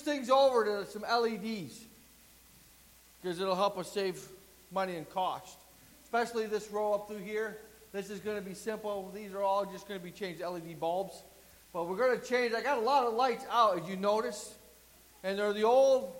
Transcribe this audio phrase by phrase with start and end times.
[0.00, 1.84] things over to some LEDs
[3.20, 4.20] because it'll help us save
[4.70, 5.58] money and cost.
[6.04, 7.58] Especially this row up through here.
[7.92, 9.10] This is going to be simple.
[9.14, 11.22] These are all just going to be changed LED bulbs.
[11.72, 12.52] But we're going to change.
[12.54, 14.54] I got a lot of lights out, as you notice.
[15.22, 16.14] And they're the old,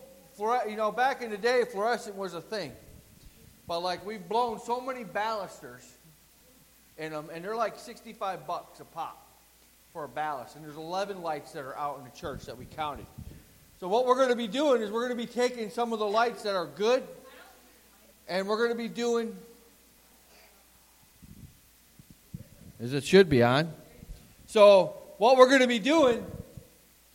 [0.69, 2.73] you know, back in the day, fluorescent was a thing.
[3.67, 5.85] But like we've blown so many ballasts
[6.99, 9.27] in them, and they're like 65 bucks a pop
[9.93, 10.57] for a ballast.
[10.57, 13.07] And there's 11 lights that are out in the church that we counted.
[13.81, 15.99] So what we're going to be doing is we're going to be taking some of
[15.99, 17.03] the lights that are good,
[18.29, 19.35] and we're going to be doing
[22.79, 23.73] as it should be on.
[24.49, 26.27] So what we're going to be doing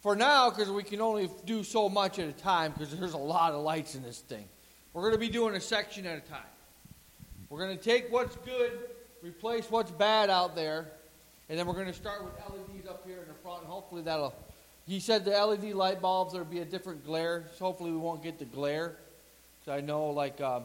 [0.01, 3.17] for now, because we can only do so much at a time, because there's a
[3.17, 4.45] lot of lights in this thing.
[4.91, 6.39] We're going to be doing a section at a time.
[7.51, 8.71] We're going to take what's good,
[9.21, 10.87] replace what's bad out there,
[11.47, 14.01] and then we're going to start with LEDs up here in the front, and hopefully
[14.01, 14.33] that'll.
[14.87, 17.45] He said the LED light bulbs, there'll be a different glare.
[17.57, 18.97] So hopefully we won't get the glare.
[19.65, 20.63] So I know, like, um,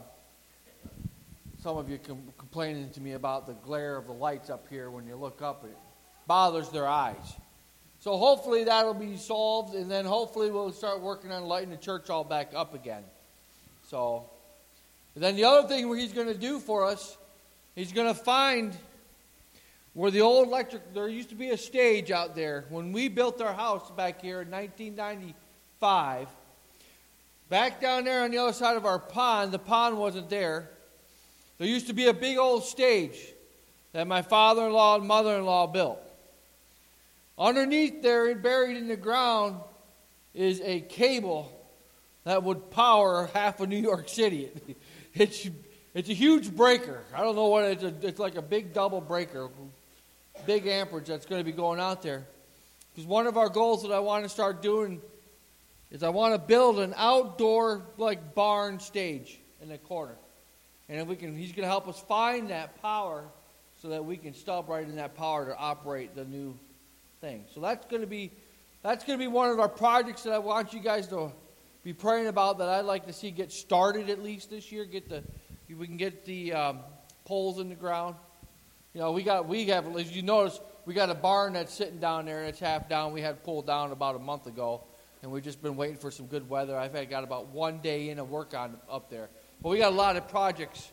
[1.63, 4.91] some of you com- complaining to me about the glare of the lights up here
[4.91, 5.65] when you look up.
[5.65, 5.77] It
[6.27, 7.35] bothers their eyes.
[8.01, 12.09] So hopefully that'll be solved, and then hopefully we'll start working on lighting the church
[12.09, 13.05] all back up again.
[13.89, 14.31] So,
[15.17, 17.19] then the other thing he's going to do for us,
[17.75, 18.75] he's going to find
[20.01, 22.65] where the old electric, there used to be a stage out there.
[22.71, 26.27] When we built our house back here in 1995,
[27.51, 30.71] back down there on the other side of our pond, the pond wasn't there.
[31.59, 33.19] There used to be a big old stage
[33.93, 36.01] that my father in law and mother in law built.
[37.39, 39.57] Underneath there, buried in the ground,
[40.33, 41.53] is a cable
[42.25, 44.51] that would power half of New York City.
[45.13, 45.51] It's,
[45.93, 47.03] it's a huge breaker.
[47.13, 47.65] I don't know what.
[47.65, 49.49] It's, it's like a big double breaker,
[50.47, 52.27] big amperage that's going to be going out there.
[52.93, 55.01] Because one of our goals that I want to start doing
[55.91, 60.17] is I want to build an outdoor like barn stage in the corner.
[60.89, 63.25] And if we can, he's going to help us find that power
[63.81, 66.57] so that we can stop right in that power to operate the new
[67.21, 67.45] thing.
[67.55, 68.31] So that's going to be
[68.83, 71.31] that's going to be one of our projects that I want you guys to
[71.85, 74.85] be praying about that I'd like to see get started at least this year.
[74.85, 75.23] Get the
[75.69, 76.79] we can get the um,
[77.25, 78.17] poles in the ground.
[78.95, 82.01] You know, we got we have as you notice we got a barn that's sitting
[82.01, 83.13] down there and it's half down.
[83.13, 84.83] We had pulled down about a month ago,
[85.23, 86.77] and we've just been waiting for some good weather.
[86.77, 89.29] I've had got about one day in of work on up there,
[89.63, 90.91] but we got a lot of projects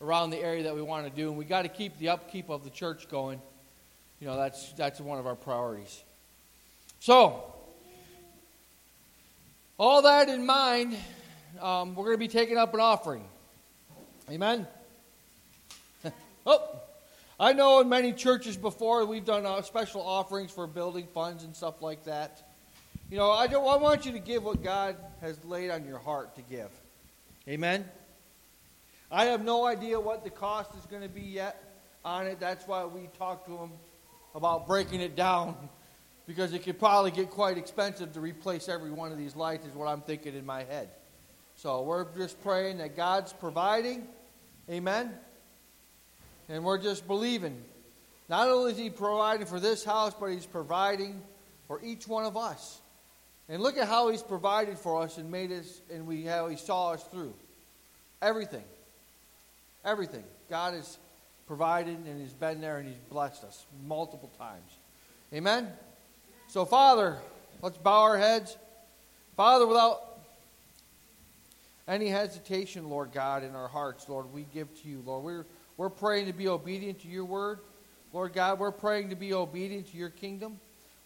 [0.00, 2.48] around the area that we want to do, and we got to keep the upkeep
[2.48, 3.40] of the church going.
[4.20, 6.02] You know, that's that's one of our priorities.
[7.00, 7.52] So,
[9.78, 10.96] all that in mind,
[11.60, 13.24] um, we're going to be taking up an offering.
[14.30, 14.66] Amen?
[16.46, 16.80] oh,
[17.38, 21.54] I know in many churches before we've done uh, special offerings for building funds and
[21.54, 22.42] stuff like that.
[23.10, 25.98] You know, I, don't, I want you to give what God has laid on your
[25.98, 26.70] heart to give.
[27.46, 27.84] Amen?
[29.12, 31.62] I have no idea what the cost is going to be yet
[32.06, 32.40] on it.
[32.40, 33.72] That's why we talked to him
[34.34, 35.56] about breaking it down
[36.26, 39.74] because it could probably get quite expensive to replace every one of these lights, is
[39.74, 40.88] what I'm thinking in my head.
[41.54, 44.08] So we're just praying that God's providing.
[44.70, 45.14] Amen.
[46.48, 47.60] And we're just believing.
[48.28, 51.20] Not only is He providing for this house, but He's providing
[51.68, 52.80] for each one of us.
[53.48, 56.56] And look at how He's provided for us and made us, and we how He
[56.56, 57.34] saw us through.
[58.22, 58.64] Everything.
[59.84, 60.24] Everything.
[60.50, 60.98] God has
[61.46, 64.78] provided and He's been there and He's blessed us multiple times.
[65.32, 65.68] Amen.
[66.48, 67.18] So, Father,
[67.62, 68.56] let's bow our heads.
[69.36, 70.02] Father, without
[71.88, 75.24] any hesitation, Lord God, in our hearts, Lord, we give to you, Lord.
[75.24, 75.46] We're,
[75.76, 77.60] we're praying to be obedient to your word.
[78.12, 80.58] Lord God, we're praying to be obedient to your kingdom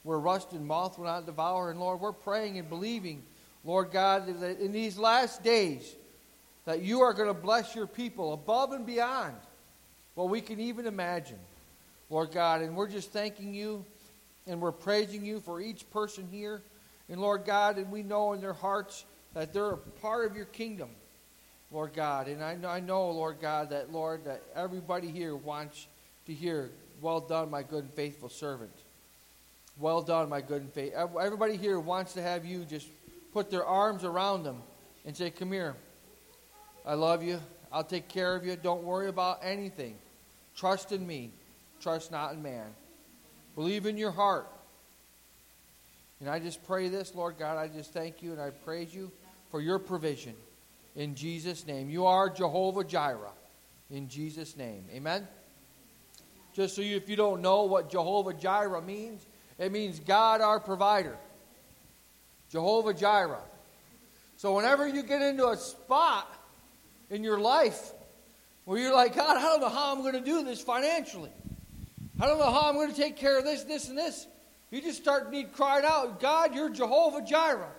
[0.03, 1.71] where rust and moth will not devour.
[1.71, 3.23] And Lord, we're praying and believing,
[3.65, 5.97] Lord God, that in these last days,
[6.65, 9.35] that you are going to bless your people above and beyond
[10.15, 11.39] what we can even imagine,
[12.09, 12.63] Lord God.
[12.63, 13.85] And we're just thanking you
[14.47, 16.63] and we're praising you for each person here.
[17.09, 20.45] And Lord God, and we know in their hearts that they're a part of your
[20.47, 20.91] kingdom,
[21.71, 22.29] Lord God.
[22.29, 25.87] And I know, I know, Lord God, that, Lord, that everybody here wants
[26.27, 26.71] to hear,
[27.01, 28.73] well done, my good and faithful servant.
[29.79, 31.21] Well done, my good and faithful.
[31.21, 32.89] Everybody here wants to have you just
[33.33, 34.63] put their arms around them
[35.07, 35.77] and say, Come here.
[36.85, 37.41] I love you.
[37.73, 38.57] I'll take care of you.
[38.57, 39.97] Don't worry about anything.
[40.57, 41.31] Trust in me.
[41.81, 42.67] Trust not in man.
[43.55, 44.49] Believe in your heart.
[46.21, 49.11] And I just pray this, Lord God, I just thank you and I praise you
[49.51, 50.35] for your provision.
[50.97, 51.89] In Jesus' name.
[51.89, 53.33] You are Jehovah Jireh.
[53.91, 54.85] In Jesus' name.
[54.93, 55.27] Amen.
[56.55, 59.25] Just so you, if you don't know what Jehovah Jireh means,
[59.59, 61.17] it means God our provider.
[62.51, 63.43] Jehovah Jireh.
[64.37, 66.33] So whenever you get into a spot
[67.11, 67.93] in your life
[68.65, 71.31] where you're like, God, I don't know how I'm going to do this financially.
[72.21, 74.27] I don't know how I'm going to take care of this, this, and this.
[74.71, 77.73] You just start need crying out, God, you're Jehovah Jireh.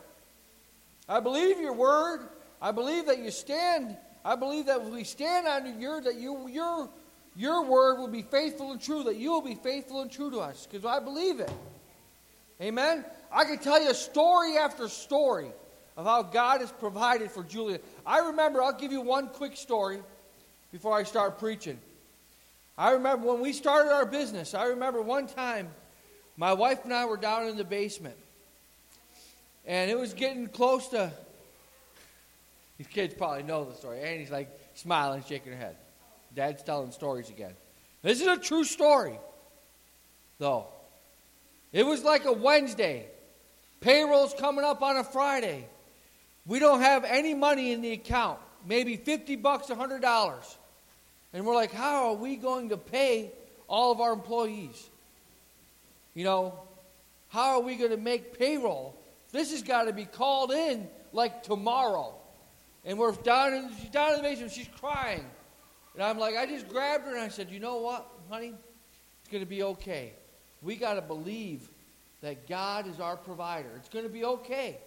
[1.07, 2.27] I believe your word.
[2.61, 3.97] I believe that you stand.
[4.23, 6.89] I believe that if we stand on your that you your
[7.35, 10.39] your word will be faithful and true, that you will be faithful and true to
[10.39, 11.51] us, because I believe it.
[12.61, 13.03] Amen.
[13.31, 15.51] I can tell you story after story
[15.97, 17.79] of how God has provided for Julia.
[18.05, 19.99] I remember, I'll give you one quick story
[20.71, 21.79] before I start preaching.
[22.77, 25.69] I remember when we started our business, I remember one time
[26.37, 28.15] my wife and I were down in the basement.
[29.65, 31.11] And it was getting close to.
[32.81, 34.01] These kids probably know the story.
[34.01, 35.75] Annie's like smiling, shaking her head.
[36.35, 37.53] Dad's telling stories again.
[38.01, 39.19] This is a true story,
[40.39, 40.65] though.
[41.71, 43.05] It was like a Wednesday.
[43.81, 45.67] Payroll's coming up on a Friday.
[46.47, 50.55] We don't have any money in the account, maybe 50 bucks, $100.
[51.33, 53.31] And we're like, how are we going to pay
[53.67, 54.89] all of our employees?
[56.15, 56.59] You know,
[57.29, 58.95] how are we going to make payroll?
[59.31, 62.15] This has got to be called in like tomorrow.
[62.83, 65.25] And we're down in, she's down in the basement, she's crying.
[65.93, 68.53] And I'm like, I just grabbed her and I said, you know what, honey?
[69.21, 70.13] It's going to be okay.
[70.61, 71.69] We got to believe
[72.21, 73.69] that God is our provider.
[73.77, 74.77] It's going to be okay.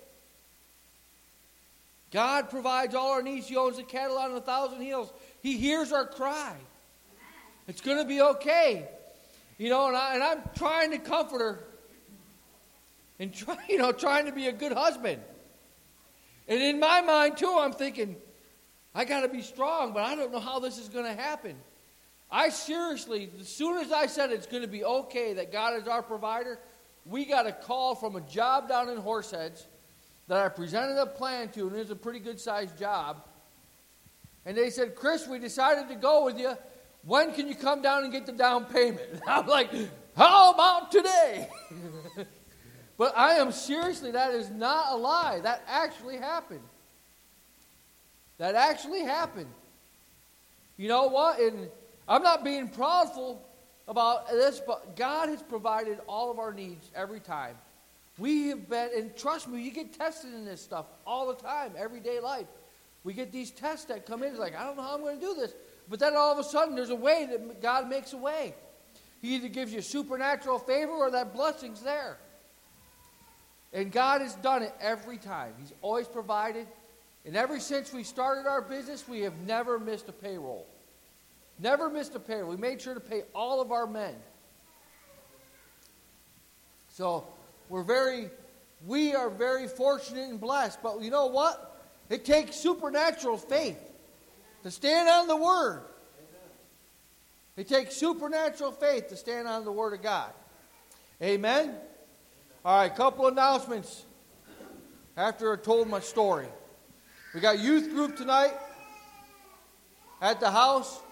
[2.11, 3.49] God provides all our needs.
[3.49, 5.12] He owns the cattle on a thousand hills.
[5.43, 6.56] He hears our cry.
[7.67, 8.88] It's going to be okay.
[9.58, 11.64] You know, and, I, and I'm trying to comfort her
[13.19, 15.20] and try, you know, trying to be a good husband.
[16.46, 18.17] And in my mind, too, I'm thinking,
[18.94, 21.56] I got to be strong, but I don't know how this is going to happen.
[22.31, 25.88] I seriously, as soon as I said it's going to be okay that God is
[25.88, 26.58] our provider,
[27.06, 29.64] we got a call from a job down in Horseheads
[30.29, 33.23] that I presented a plan to, and it was a pretty good sized job.
[34.46, 36.56] And they said, Chris, we decided to go with you.
[37.05, 39.06] When can you come down and get the down payment?
[39.12, 39.70] And I'm like,
[40.17, 41.49] how about today?
[42.96, 45.41] but I am seriously, that is not a lie.
[45.41, 46.62] That actually happened.
[48.38, 49.50] That actually happened.
[50.76, 51.41] You know what?
[51.41, 51.69] And
[52.08, 53.38] I'm not being proudful
[53.88, 57.56] about this, but God has provided all of our needs every time.
[58.19, 61.73] We have been, and trust me, you get tested in this stuff all the time,
[61.76, 62.46] everyday life.
[63.02, 64.31] We get these tests that come in.
[64.31, 65.52] It's like, I don't know how I'm going to do this.
[65.88, 68.55] But then all of a sudden, there's a way that God makes a way.
[69.20, 72.19] He either gives you supernatural favor or that blessing's there.
[73.75, 75.53] And God has done it every time.
[75.59, 76.69] He's always provided.
[77.26, 80.65] And ever since we started our business, we have never missed a payroll.
[81.58, 82.51] Never missed a payroll.
[82.51, 84.15] We made sure to pay all of our men.
[86.91, 87.27] So
[87.69, 88.31] we're very,
[88.87, 90.81] we are very fortunate and blessed.
[90.81, 91.82] But you know what?
[92.08, 93.79] It takes supernatural faith
[94.63, 95.82] to stand on the Word.
[97.56, 100.31] It takes supernatural faith to stand on the Word of God.
[101.20, 101.75] Amen?
[102.67, 104.06] All right, couple announcements
[105.19, 106.47] after I told my story.
[107.35, 108.55] We got youth group tonight
[110.23, 111.03] at the house.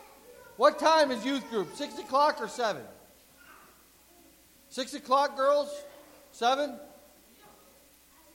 [0.56, 1.74] What time is youth group?
[1.74, 2.80] Six o'clock or seven?
[4.70, 5.68] Six o'clock, girls?
[6.30, 6.78] Seven?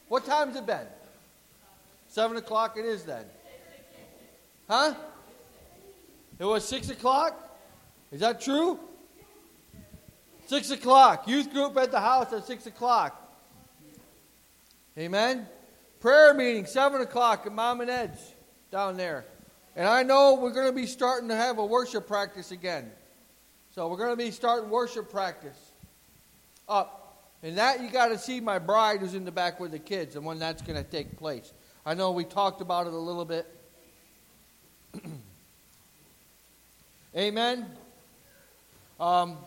[0.10, 0.86] What time's it been?
[2.10, 3.26] Seven o'clock it is then.
[4.70, 4.94] Huh?
[6.38, 7.34] It was six o'clock?
[8.12, 8.80] Is that true?
[10.48, 11.28] Six o'clock.
[11.28, 13.22] Youth group at the house at six o'clock.
[14.98, 15.46] Amen.
[16.00, 18.20] Prayer meeting, seven o'clock at Mom and Ed's
[18.72, 19.26] down there.
[19.76, 22.90] And I know we're going to be starting to have a worship practice again.
[23.76, 25.58] So we're going to be starting worship practice
[26.70, 27.26] up.
[27.44, 30.16] And that you got to see my bride who's in the back with the kids
[30.16, 31.52] and when that's going to take place.
[31.86, 33.46] I know we talked about it a little bit.
[37.18, 37.66] Amen.
[39.00, 39.38] Um,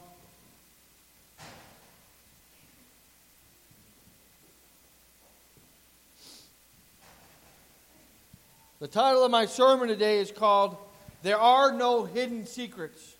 [8.81, 10.75] the title of my sermon today is called
[11.23, 13.15] There Are No Hidden Secrets.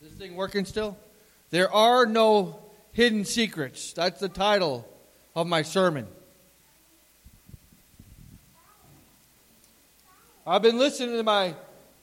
[0.00, 0.98] Is this thing working still?
[1.50, 2.58] There are no
[2.90, 3.92] hidden secrets.
[3.92, 4.88] That's the title
[5.36, 6.08] of my sermon.
[10.44, 11.54] I've been listening to my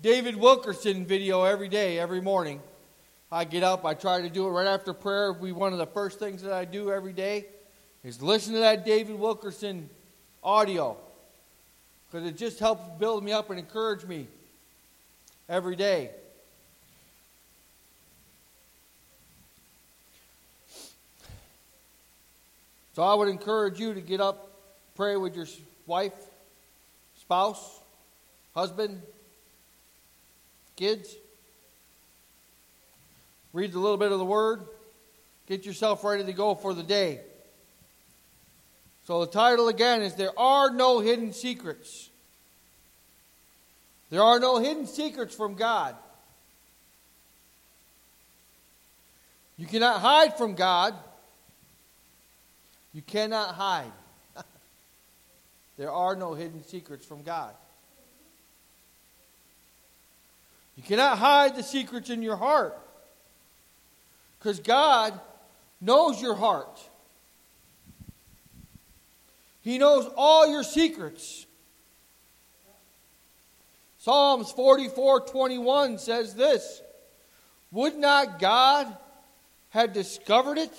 [0.02, 2.62] David Wilkerson video every day, every morning.
[3.30, 5.34] I get up, I try to do it right after prayer.
[5.34, 7.48] We one of the first things that I do every day
[8.06, 9.90] is listen to that David Wilkerson
[10.42, 10.96] audio
[12.12, 14.28] because it just helps build me up and encourage me
[15.48, 16.10] every day.
[22.96, 24.50] So I would encourage you to get up,
[24.96, 25.46] pray with your
[25.86, 26.14] wife,
[27.22, 27.80] spouse,
[28.56, 29.02] husband,
[30.76, 31.16] kids.
[33.54, 34.62] Read a little bit of the Word.
[35.48, 37.22] Get yourself ready to go for the day.
[39.10, 42.12] So the title again is There Are No Hidden Secrets.
[44.12, 45.96] There are no hidden secrets from God.
[49.58, 50.94] You cannot hide from God.
[52.94, 53.92] You cannot hide.
[55.78, 57.56] there are no hidden secrets from God.
[60.76, 62.78] You cannot hide the secrets in your heart.
[64.38, 65.20] Because God
[65.82, 66.80] knows your heart.
[69.70, 71.46] He knows all your secrets.
[74.00, 76.82] Psalms 44 21 says this
[77.72, 78.88] Would not God
[79.70, 80.74] have discovered it?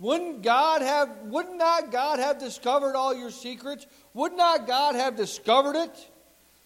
[0.00, 3.86] Wouldn't God have would not God have discovered all your secrets?
[4.14, 6.10] Would not God have discovered it?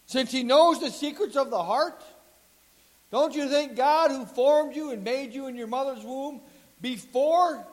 [0.07, 2.03] Since he knows the secrets of the heart?
[3.11, 6.41] Don't you think God who formed you and made you in your mother's womb
[6.81, 7.67] before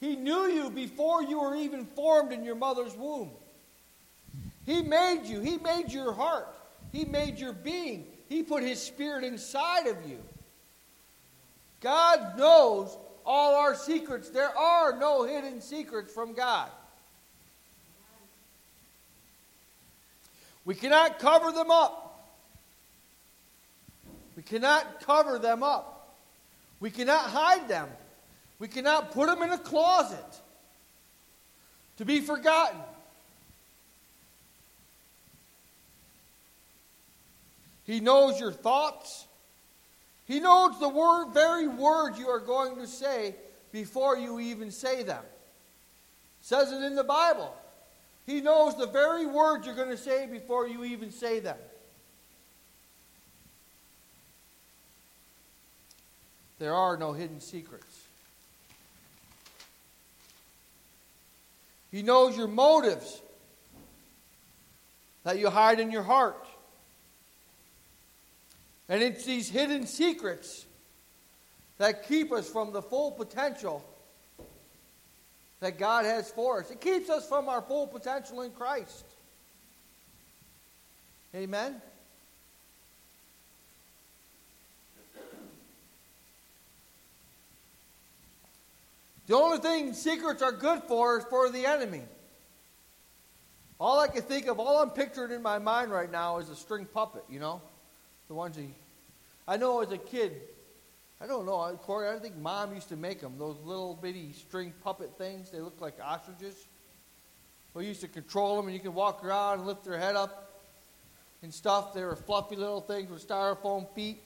[0.00, 3.30] he knew you before you were even formed in your mother's womb?
[4.66, 5.40] He made you.
[5.40, 6.48] He made your heart.
[6.92, 8.06] He made your being.
[8.28, 10.18] He put His Spirit inside of you.
[11.80, 14.28] God knows all our secrets.
[14.28, 16.68] There are no hidden secrets from God.
[20.64, 22.02] We cannot cover them up.
[24.36, 26.16] We cannot cover them up.
[26.80, 27.88] We cannot hide them.
[28.58, 30.40] We cannot put them in a closet
[31.98, 32.80] to be forgotten.
[37.84, 39.26] He knows your thoughts.
[40.26, 43.34] He knows the word, very words you are going to say
[43.72, 45.22] before you even say them.
[45.22, 47.54] It says it in the Bible.
[48.26, 51.56] He knows the very words you're going to say before you even say them.
[56.58, 57.95] There are no hidden secrets.
[61.96, 63.22] He knows your motives
[65.24, 66.46] that you hide in your heart.
[68.86, 70.66] And it's these hidden secrets
[71.78, 73.82] that keep us from the full potential
[75.60, 76.70] that God has for us.
[76.70, 79.06] It keeps us from our full potential in Christ.
[81.34, 81.80] Amen?
[89.26, 92.02] The only thing secrets are good for is for the enemy.
[93.78, 96.56] All I can think of, all I'm picturing in my mind right now is a
[96.56, 97.60] string puppet, you know?
[98.28, 98.68] The ones he.
[99.46, 100.40] I know as a kid,
[101.20, 104.72] I don't know, Corey, I think mom used to make them, those little bitty string
[104.82, 105.50] puppet things.
[105.50, 106.66] They look like ostriches.
[107.74, 110.62] We used to control them, and you could walk around and lift their head up
[111.42, 111.92] and stuff.
[111.92, 114.22] They were fluffy little things with styrofoam feet.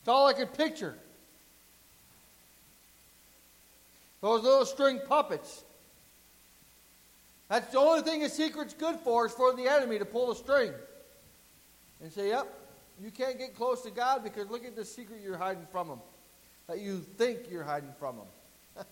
[0.00, 0.94] It's all I could picture.
[4.20, 5.64] Those little string puppets.
[7.48, 10.36] That's the only thing a secret's good for is for the enemy to pull a
[10.36, 10.72] string
[12.02, 12.46] and say, Yep,
[13.00, 16.00] you can't get close to God because look at the secret you're hiding from Him,
[16.66, 18.84] that you think you're hiding from Him.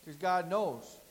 [0.00, 1.01] because God knows.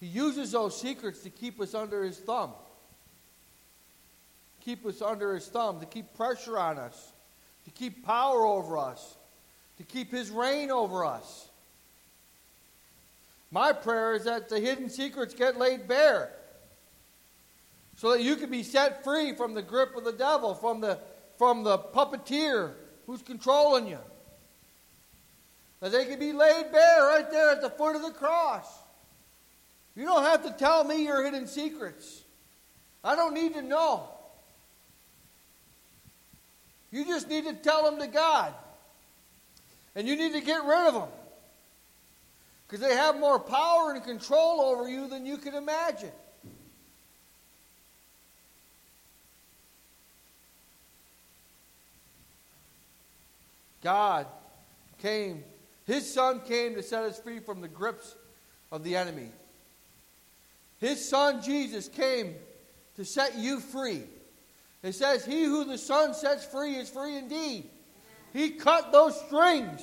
[0.00, 2.52] He uses those secrets to keep us under His thumb.
[4.60, 7.12] Keep us under His thumb, to keep pressure on us,
[7.64, 9.16] to keep power over us
[9.76, 11.48] to keep his reign over us.
[13.50, 16.30] My prayer is that the hidden secrets get laid bare
[17.96, 20.98] so that you can be set free from the grip of the devil, from the,
[21.38, 22.72] from the puppeteer
[23.06, 23.98] who's controlling you.
[25.80, 28.66] That they can be laid bare right there at the foot of the cross.
[29.96, 32.22] You don't have to tell me your hidden secrets.
[33.02, 34.08] I don't need to know.
[36.90, 38.52] You just need to tell them to God.
[39.94, 41.08] And you need to get rid of them.
[42.66, 46.12] Because they have more power and control over you than you can imagine.
[53.82, 54.26] God
[54.98, 55.44] came,
[55.86, 58.16] His Son came to set us free from the grips
[58.72, 59.30] of the enemy.
[60.78, 62.34] His son Jesus came
[62.96, 64.02] to set you free.
[64.82, 67.68] It says, He who the Son sets free is free indeed.
[68.32, 69.82] He cut those strings.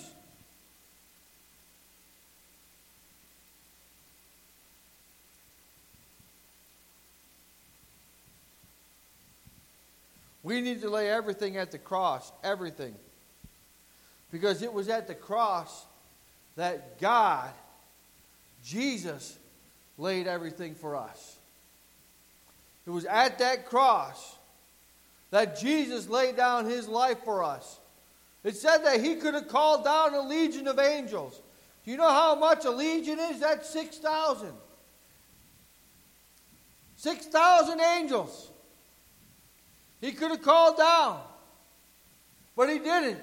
[10.43, 12.95] We need to lay everything at the cross, everything.
[14.31, 15.85] Because it was at the cross
[16.55, 17.50] that God,
[18.63, 19.38] Jesus,
[19.97, 21.38] laid everything for us.
[22.85, 24.35] It was at that cross
[25.31, 27.79] that Jesus laid down his life for us.
[28.43, 31.41] It said that he could have called down a legion of angels.
[31.85, 33.39] Do you know how much a legion is?
[33.39, 34.51] That's 6,000.
[36.97, 38.50] 6,000 angels.
[40.01, 41.21] He could have called down,
[42.55, 43.19] but he didn't.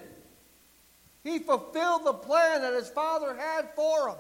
[1.22, 4.16] He fulfilled the plan that his father had for him.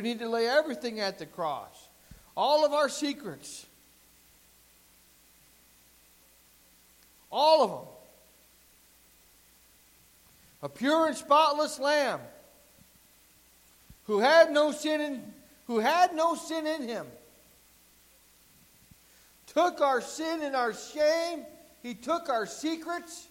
[0.00, 1.88] We need to lay everything at the cross.
[2.34, 3.66] All of our secrets.
[7.30, 7.88] All of them.
[10.62, 12.20] A pure and spotless lamb
[14.06, 15.22] who had no sin in,
[15.66, 17.06] who had no sin in him.
[19.48, 21.44] Took our sin and our shame.
[21.82, 23.28] He took our secrets.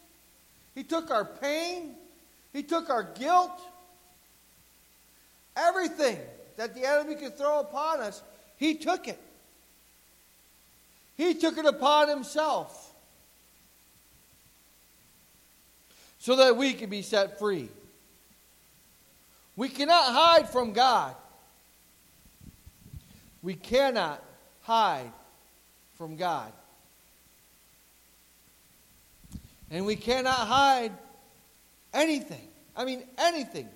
[0.76, 1.96] He took our pain.
[2.54, 3.60] He took our guilt.
[5.58, 6.20] Everything
[6.60, 8.22] that the enemy could throw upon us,
[8.58, 9.18] he took it.
[11.16, 12.94] He took it upon himself
[16.20, 17.70] so that we could be set free.
[19.56, 21.16] We cannot hide from God.
[23.42, 24.22] We cannot
[24.64, 25.14] hide
[25.98, 26.52] from God.
[29.72, 30.92] And we cannot hide
[31.94, 32.50] anything.
[32.76, 33.70] I mean, anything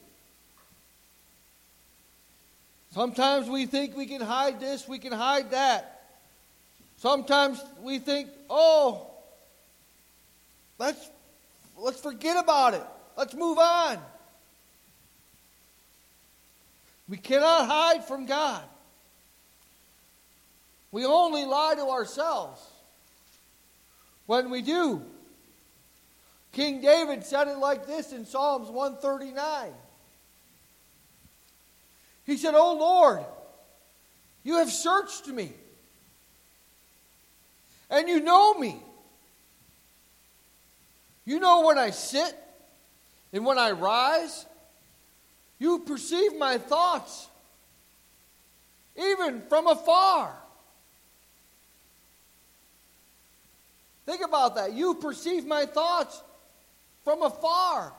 [2.93, 6.03] Sometimes we think we can hide this, we can hide that.
[6.97, 9.07] Sometimes we think, oh,
[10.77, 11.09] let's,
[11.75, 12.83] let's forget about it.
[13.17, 13.97] Let's move on.
[17.09, 18.63] We cannot hide from God.
[20.91, 22.61] We only lie to ourselves
[24.27, 25.01] when we do.
[26.51, 29.71] King David said it like this in Psalms 139.
[32.25, 33.23] He said, Oh Lord,
[34.43, 35.51] you have searched me,
[37.89, 38.77] and you know me.
[41.25, 42.35] You know when I sit
[43.31, 44.45] and when I rise.
[45.59, 47.29] You perceive my thoughts,
[48.97, 50.35] even from afar.
[54.05, 54.73] Think about that.
[54.73, 56.21] You perceive my thoughts
[57.05, 57.93] from afar.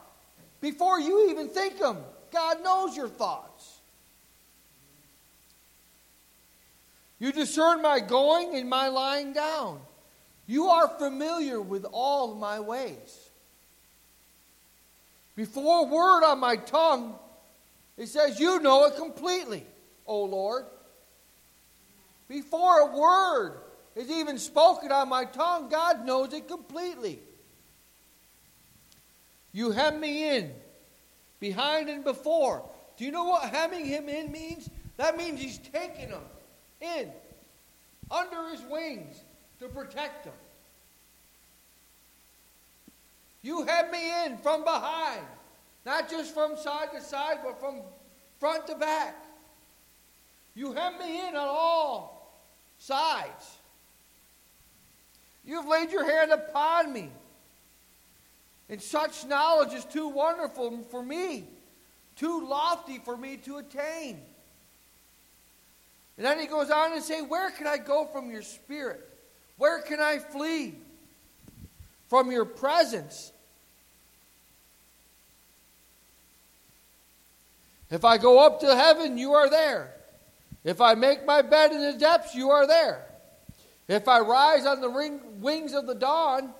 [0.61, 1.97] Before you even think them,
[2.31, 3.54] God knows your thoughts.
[7.19, 9.79] You discern my going and my lying down.
[10.47, 13.29] You are familiar with all my ways.
[15.35, 17.15] Before a word on my tongue,
[17.97, 19.65] it says, You know it completely,
[20.05, 20.65] O Lord.
[22.27, 23.59] Before a word
[23.95, 27.19] is even spoken on my tongue, God knows it completely.
[29.51, 30.51] You hem me in,
[31.39, 32.63] behind and before.
[32.97, 34.69] Do you know what hemming him in means?
[34.97, 36.23] That means he's taking them
[36.81, 37.09] in
[38.11, 39.21] under his wings
[39.59, 40.33] to protect him.
[43.41, 45.21] You have me in from behind,
[45.85, 47.81] not just from side to side, but from
[48.39, 49.15] front to back.
[50.55, 52.33] You hem me in on all
[52.79, 53.57] sides.
[55.45, 57.09] You have laid your hand upon me.
[58.67, 61.45] And such knowledge is too wonderful for me,
[62.15, 64.21] too lofty for me to attain.
[66.17, 69.01] And then he goes on and say, Where can I go from your spirit?
[69.57, 70.75] Where can I flee
[72.07, 73.31] from your presence?
[77.91, 79.93] If I go up to heaven, you are there.
[80.63, 83.05] If I make my bed in the depths, you are there.
[83.87, 86.51] If I rise on the ring, wings of the dawn,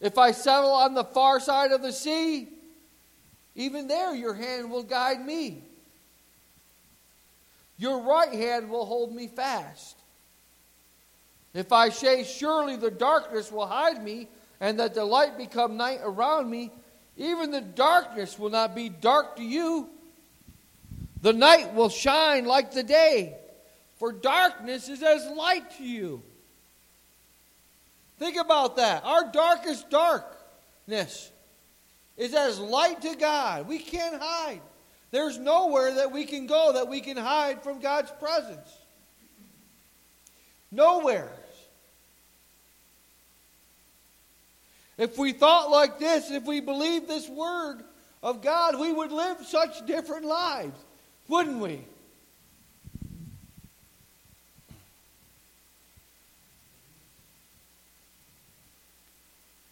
[0.00, 2.48] if I settle on the far side of the sea,
[3.54, 5.62] even there your hand will guide me.
[7.78, 9.96] Your right hand will hold me fast.
[11.54, 14.28] If I say, Surely the darkness will hide me,
[14.60, 16.70] and that the light become night around me,
[17.16, 19.88] even the darkness will not be dark to you.
[21.22, 23.36] The night will shine like the day,
[23.96, 26.22] for darkness is as light to you.
[28.18, 29.04] Think about that.
[29.04, 31.30] Our darkest darkness
[32.16, 33.66] is as light to God.
[33.66, 34.62] We can't hide.
[35.10, 38.68] There's nowhere that we can go that we can hide from God's presence.
[40.70, 41.32] Nowhere.
[44.98, 47.82] If we thought like this, if we believed this word
[48.22, 50.78] of God, we would live such different lives,
[51.28, 51.84] wouldn't we?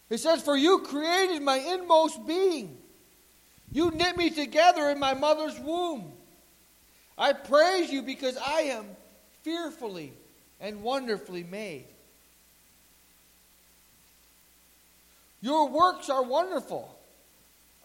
[0.09, 2.77] It says, For you created my inmost being.
[3.75, 6.13] You knit me together in my mother's womb.
[7.17, 8.85] I praise you because I am
[9.43, 10.13] fearfully
[10.61, 11.83] and wonderfully made.
[15.41, 16.97] Your works are wonderful.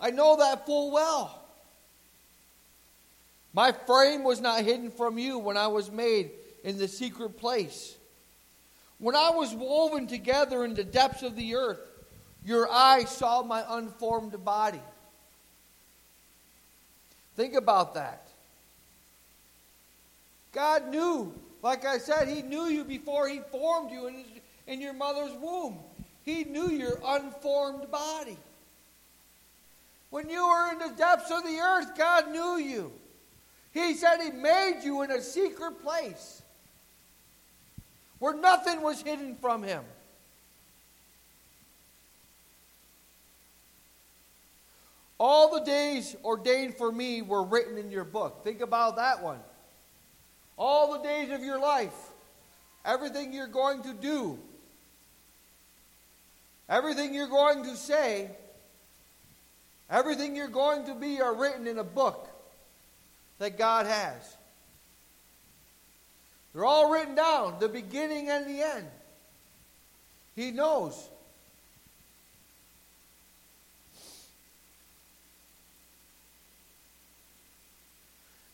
[0.01, 1.43] I know that full well.
[3.53, 6.31] My frame was not hidden from you when I was made
[6.63, 7.97] in the secret place.
[8.99, 11.81] When I was woven together in the depths of the earth,
[12.45, 14.83] your eye saw my unformed body.
[17.37, 18.29] Think about that.
[20.53, 24.25] God knew, like I said, He knew you before He formed you in,
[24.67, 25.79] in your mother's womb.
[26.23, 28.37] He knew your unformed body.
[30.11, 32.93] When you were in the depths of the earth, God knew you.
[33.73, 36.43] He said He made you in a secret place
[38.19, 39.85] where nothing was hidden from Him.
[45.23, 48.43] All the days ordained for me were written in your book.
[48.43, 49.39] Think about that one.
[50.57, 51.93] All the days of your life,
[52.87, 54.39] everything you're going to do,
[56.71, 58.31] everything you're going to say,
[59.91, 62.27] everything you're going to be are written in a book
[63.41, 64.37] that God has.
[66.55, 68.87] They're all written down, the beginning and the end.
[70.35, 71.11] He knows.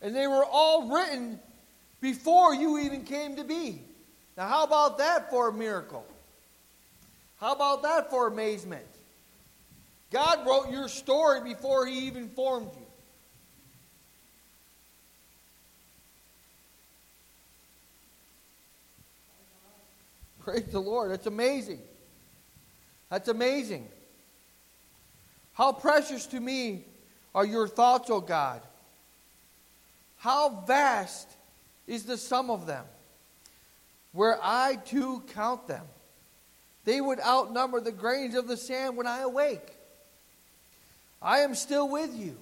[0.07, 1.37] And they were all written
[1.99, 3.81] before you even came to be.
[4.37, 6.05] Now, how about that for a miracle?
[7.41, 8.85] How about that for amazement?
[10.09, 12.85] God wrote your story before He even formed you.
[20.39, 21.11] Praise the Lord.
[21.11, 21.81] That's amazing.
[23.09, 23.89] That's amazing.
[25.51, 26.85] How precious to me
[27.35, 28.61] are your thoughts, O God.
[30.17, 31.29] How vast
[31.85, 32.85] is the sum of them?
[34.11, 35.85] Where I too count them,
[36.85, 39.75] they would outnumber the grains of the sand when I awake.
[41.21, 42.37] I am still with you.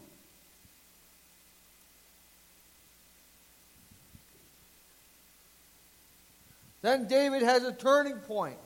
[6.82, 8.58] Then David has a turning point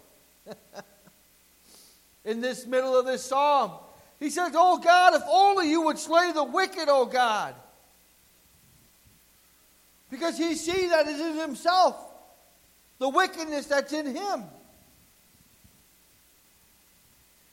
[2.25, 3.71] in this middle of this psalm.
[4.19, 7.55] He says, Oh God, if only you would slay the wicked, oh God.
[10.09, 11.95] Because he sees that it is himself,
[12.97, 14.43] the wickedness that's in him.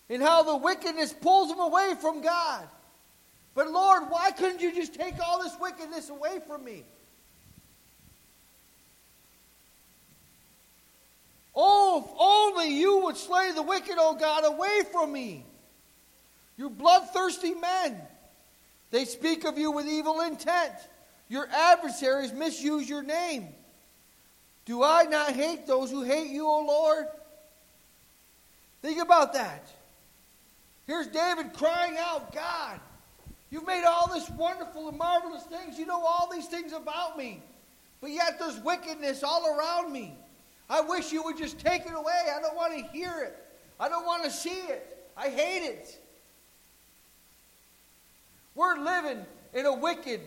[0.09, 2.67] And how the wickedness pulls him away from God.
[3.55, 6.85] But Lord, why couldn't you just take all this wickedness away from me?
[11.55, 15.45] Oh, if only you would slay the wicked, O oh God, away from me.
[16.59, 17.99] You bloodthirsty men.
[18.91, 20.75] They speak of you with evil intent.
[21.29, 23.49] Your adversaries misuse your name.
[24.65, 27.07] Do I not hate those who hate you, O Lord?
[28.83, 29.69] Think about that.
[30.87, 32.79] Here's David crying out, God,
[33.51, 35.79] you've made all this wonderful and marvelous things.
[35.79, 37.43] You know all these things about me.
[38.01, 40.15] But yet there's wickedness all around me.
[40.69, 42.13] I wish you would just take it away.
[42.37, 43.37] I don't want to hear it.
[43.79, 45.09] I don't want to see it.
[45.17, 46.01] I hate it.
[48.55, 50.21] We're living in a wicked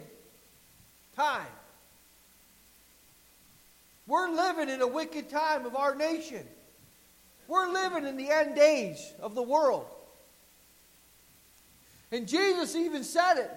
[1.19, 1.47] time.
[4.07, 6.45] We're living in a wicked time of our nation.
[7.47, 9.85] We're living in the end days of the world.
[12.11, 13.51] And Jesus even said it.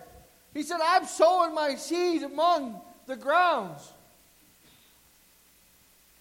[0.53, 3.89] He said, I'm sowing my seed among the grounds.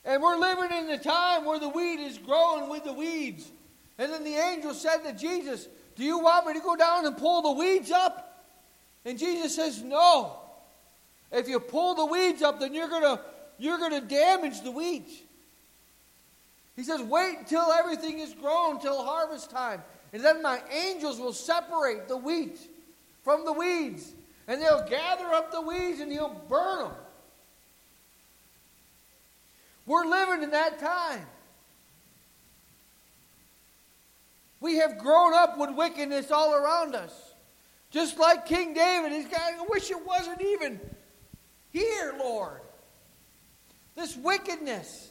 [0.06, 3.50] And we're living in the time where the weed is growing with the weeds.
[3.98, 7.18] And then the angel said to Jesus, Do you want me to go down and
[7.18, 8.46] pull the weeds up?
[9.06, 10.41] And Jesus says, No.
[11.32, 13.22] If you pull the weeds up, then you're going to
[13.58, 15.08] you're going to damage the wheat.
[16.76, 19.84] He says, Wait until everything is grown, till harvest time.
[20.14, 22.60] And then my angels will separate the wheat
[23.24, 24.12] from the weeds.
[24.48, 26.92] And they'll gather up the weeds and he'll burn them.
[29.86, 31.26] We're living in that time.
[34.60, 37.34] We have grown up with wickedness all around us.
[37.90, 40.80] Just like King David, he's got, I wish it wasn't even
[41.72, 42.62] here, Lord.
[43.96, 45.10] This wickedness.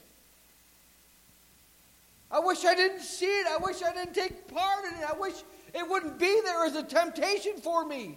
[2.30, 3.46] I wish I didn't see it.
[3.48, 5.06] I wish I didn't take part in it.
[5.08, 5.34] I wish
[5.74, 8.16] it wouldn't be there as a temptation for me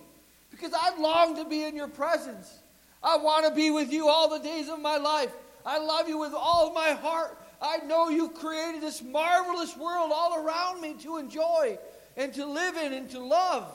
[0.52, 2.60] because I long to be in your presence.
[3.02, 5.32] I want to be with you all the days of my life.
[5.66, 7.38] I love you with all my heart.
[7.62, 11.78] I know you've created this marvelous world all around me to enjoy
[12.16, 13.66] and to live in and to love.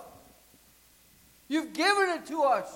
[1.48, 2.70] You've given it to us.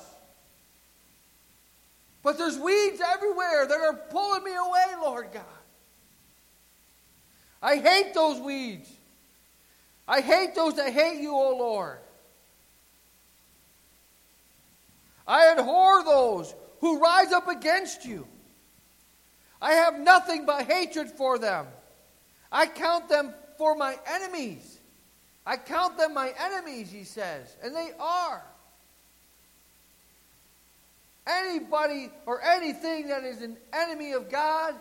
[2.22, 5.42] But there's weeds everywhere that are pulling me away, Lord God.
[7.62, 8.90] I hate those weeds.
[10.06, 11.98] I hate those that hate you, O Lord.
[15.26, 18.26] I abhor those who rise up against you.
[19.60, 21.66] I have nothing but hatred for them.
[22.50, 24.80] I count them for my enemies.
[25.46, 28.42] I count them my enemies, he says, and they are.
[31.26, 34.74] Anybody or anything that is an enemy of God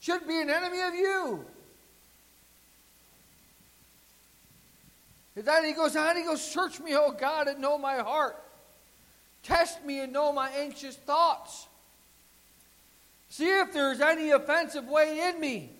[0.00, 1.44] should be an enemy of you.
[5.36, 8.36] And then he goes on, he goes, Search me, O God, and know my heart.
[9.42, 11.66] Test me and know my anxious thoughts.
[13.30, 15.70] See if there's any offensive way in me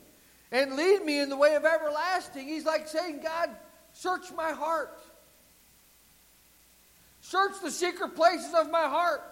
[0.53, 2.47] and lead me in the way of everlasting.
[2.47, 3.51] He's like saying, God,
[3.93, 4.97] search my heart.
[7.21, 9.23] Search the secret places of my heart.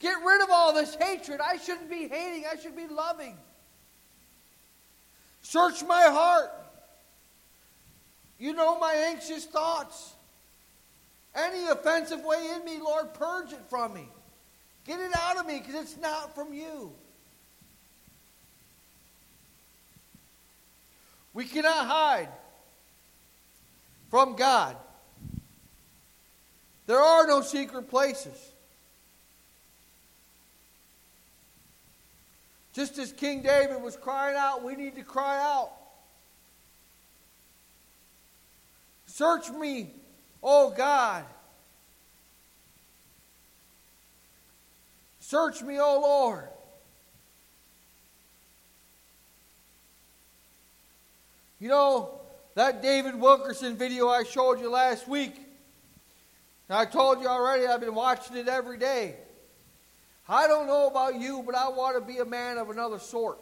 [0.00, 1.40] Get rid of all this hatred.
[1.40, 3.36] I shouldn't be hating, I should be loving.
[5.42, 6.50] Search my heart.
[8.38, 10.14] You know my anxious thoughts.
[11.34, 14.08] Any offensive way in me, Lord, purge it from me.
[14.86, 16.92] Get it out of me because it's not from you.
[21.34, 22.28] We cannot hide
[24.10, 24.76] from God.
[26.86, 28.49] There are no secret places.
[32.72, 35.72] Just as King David was crying out, we need to cry out.
[39.06, 39.90] Search me,
[40.42, 41.24] O God.
[45.18, 46.48] Search me, O Lord.
[51.58, 52.20] You know,
[52.54, 55.34] that David Wilkerson video I showed you last week,
[56.68, 59.16] I told you already, I've been watching it every day.
[60.28, 63.40] I don't know about you, but I want to be a man of another sort.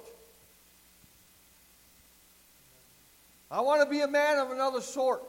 [3.50, 5.22] I want to be a man of another sort.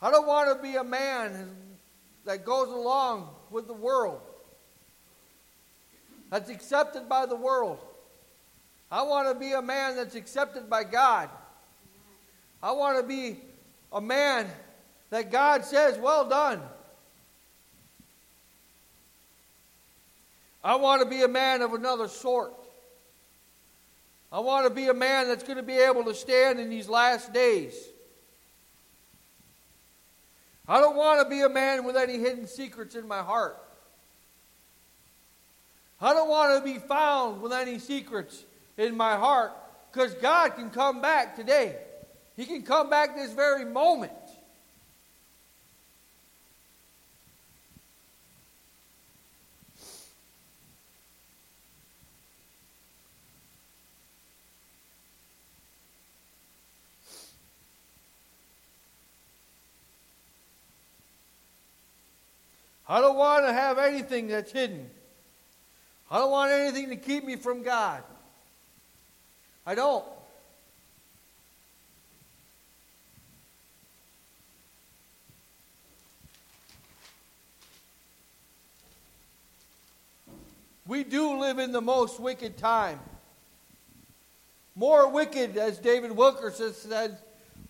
[0.00, 1.50] I don't want to be a man
[2.24, 4.20] that goes along with the world
[6.30, 7.78] that's accepted by the world.
[8.90, 11.28] I want to be a man that's accepted by God.
[12.62, 13.38] I want to be
[13.92, 14.46] a man
[15.10, 16.60] that God says, Well done.
[20.62, 22.52] I want to be a man of another sort.
[24.30, 26.88] I want to be a man that's going to be able to stand in these
[26.88, 27.74] last days.
[30.66, 33.56] I don't want to be a man with any hidden secrets in my heart.
[36.00, 38.44] I don't want to be found with any secrets
[38.76, 39.52] in my heart
[39.90, 41.76] because God can come back today.
[42.36, 44.12] He can come back this very moment.
[62.88, 64.88] I don't want to have anything that's hidden.
[66.10, 68.02] I don't want anything to keep me from God.
[69.66, 70.04] I don't.
[80.86, 82.98] We do live in the most wicked time.
[84.74, 87.18] More wicked, as David Wilkerson said,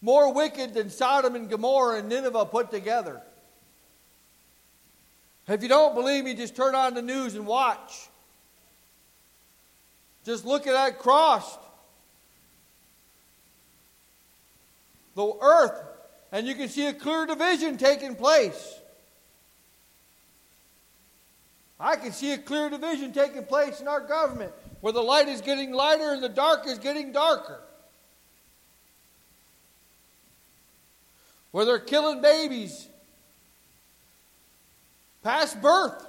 [0.00, 3.20] more wicked than Sodom and Gomorrah and Nineveh put together.
[5.48, 8.08] If you don't believe me, just turn on the news and watch.
[10.24, 11.56] Just look at that cross.
[15.14, 15.82] The earth,
[16.30, 18.78] and you can see a clear division taking place.
[21.80, 25.40] I can see a clear division taking place in our government where the light is
[25.40, 27.60] getting lighter and the dark is getting darker.
[31.52, 32.88] Where they're killing babies
[35.22, 36.06] past birth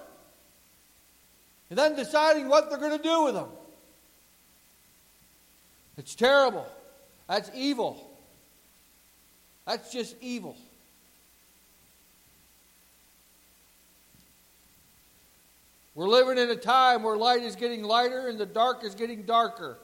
[1.69, 3.49] and then deciding what they're going to do with them.
[5.97, 6.65] It's terrible.
[7.27, 8.09] That's evil.
[9.65, 10.57] That's just evil.
[15.93, 19.23] We're living in a time where light is getting lighter and the dark is getting
[19.23, 19.77] darker.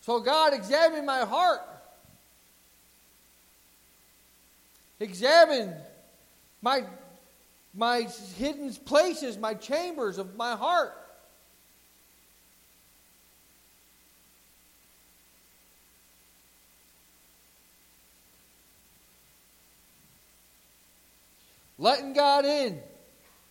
[0.00, 1.60] So, God, examine my heart.
[4.98, 5.74] Examine
[6.62, 6.84] my,
[7.74, 8.02] my
[8.36, 10.96] hidden places, my chambers of my heart.
[21.78, 22.80] Letting God in,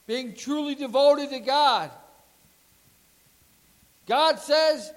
[0.08, 1.92] being truly devoted to God.
[4.08, 4.94] God says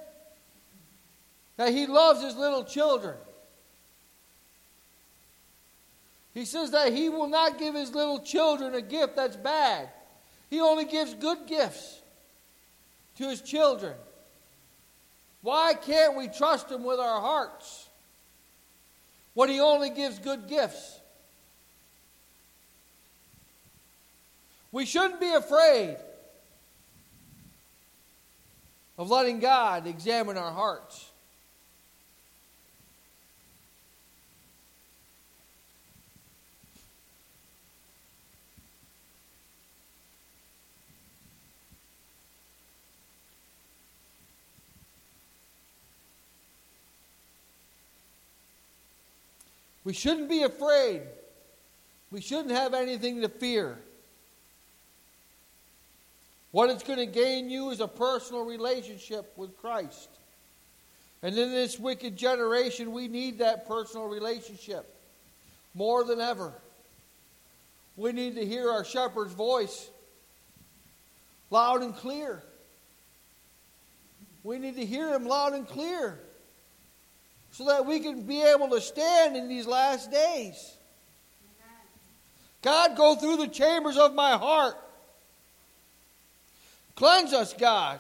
[1.57, 3.17] that He loves His little children.
[6.35, 9.89] He says that He will not give His little children a gift that's bad.
[10.51, 12.01] He only gives good gifts
[13.17, 13.95] to His children.
[15.43, 17.89] Why can't we trust Him with our hearts
[19.35, 20.99] when He only gives good gifts?
[24.73, 25.97] We shouldn't be afraid
[28.99, 31.11] of letting God examine our hearts.
[49.85, 51.03] We shouldn't be afraid.
[52.11, 53.79] We shouldn't have anything to fear.
[56.53, 60.09] What it's going to gain you is a personal relationship with Christ.
[61.23, 64.87] And in this wicked generation, we need that personal relationship
[65.75, 66.53] more than ever.
[67.97, 69.91] We need to hear our shepherd's voice
[71.51, 72.43] loud and clear.
[74.43, 76.19] We need to hear him loud and clear
[77.55, 80.77] so that we can be able to stand in these last days.
[82.63, 84.77] God, go through the chambers of my heart
[86.95, 87.99] Cleanse us, God.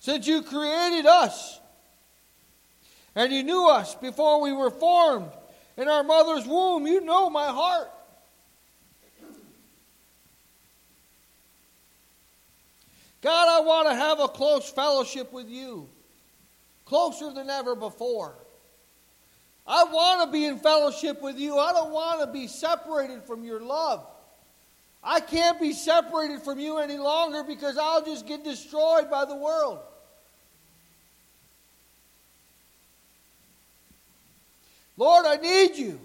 [0.00, 1.60] Since you created us
[3.14, 5.30] and you knew us before we were formed
[5.76, 7.90] in our mother's womb, you know my heart.
[13.20, 15.88] God, I want to have a close fellowship with you,
[16.86, 18.34] closer than ever before.
[19.66, 21.58] I want to be in fellowship with you.
[21.58, 24.06] I don't want to be separated from your love.
[25.02, 29.36] I can't be separated from you any longer because I'll just get destroyed by the
[29.36, 29.80] world.
[34.96, 36.00] Lord, I need you.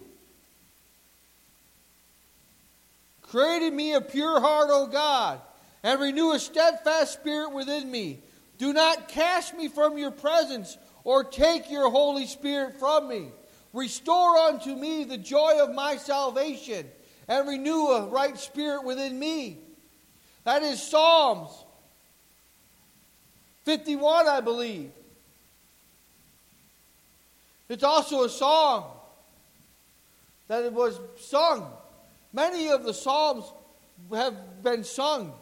[3.24, 5.40] Created me a pure heart, O God,
[5.84, 8.20] and renew a steadfast spirit within me.
[8.62, 13.30] Do not cast me from your presence or take your Holy Spirit from me.
[13.74, 16.86] Restore unto me the joy of my salvation
[17.28, 19.58] and renew a right spirit within me.
[20.44, 21.50] That is Psalms
[23.64, 24.92] 51, I believe.
[27.68, 28.92] It's also a song
[30.50, 31.68] that it was sung.
[32.32, 33.44] Many of the Psalms
[34.12, 35.34] have been sung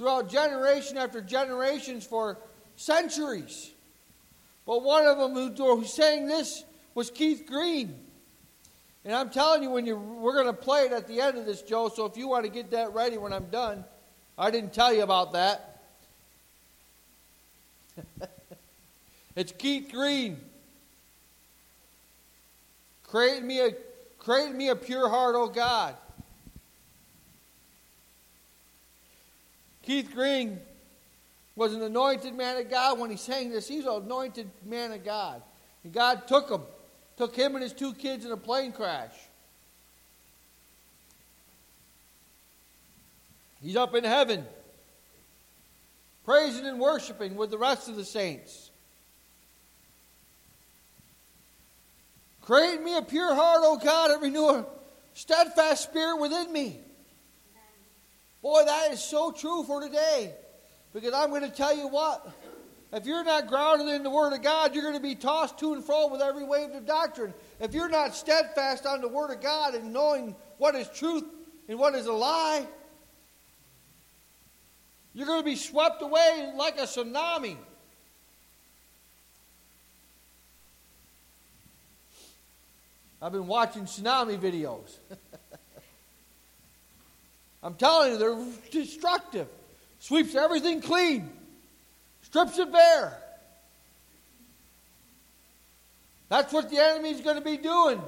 [0.00, 2.38] throughout generation after generations for
[2.74, 3.70] centuries.
[4.66, 7.94] But one of them who, sang this was Keith Green.
[9.04, 11.44] And I'm telling you, when you we're going to play it at the end of
[11.44, 11.90] this, Joe.
[11.90, 13.84] So if you want to get that ready when I'm done,
[14.38, 15.82] I didn't tell you about that.
[19.36, 20.40] it's Keith Green.
[23.06, 23.72] Create me a
[24.18, 25.94] create me a pure heart, O God.
[29.90, 30.60] Keith Green
[31.56, 33.00] was an anointed man of God.
[33.00, 35.42] When he sang this, he's an anointed man of God.
[35.82, 36.60] And God took him
[37.16, 39.10] took him and his two kids in a plane crash.
[43.60, 44.46] He's up in heaven,
[46.24, 48.70] praising and worshiping with the rest of the saints.
[52.42, 54.66] Create me a pure heart, O God, and renew a
[55.14, 56.78] steadfast spirit within me.
[58.42, 60.34] Boy, that is so true for today.
[60.92, 62.26] Because I'm going to tell you what.
[62.92, 65.74] If you're not grounded in the Word of God, you're going to be tossed to
[65.74, 67.32] and fro with every wave of doctrine.
[67.60, 71.24] If you're not steadfast on the Word of God and knowing what is truth
[71.68, 72.66] and what is a lie,
[75.14, 77.56] you're going to be swept away like a tsunami.
[83.22, 84.98] I've been watching tsunami videos.
[87.62, 89.48] I'm telling you, they're destructive.
[89.98, 91.30] Sweeps everything clean
[92.30, 93.16] strips it bare.
[96.28, 98.00] That's what the enemy's going to be doing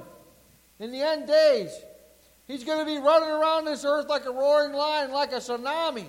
[0.79, 1.71] in the end days.
[2.47, 6.05] He's going to be running around this earth like a roaring lion, like a tsunami.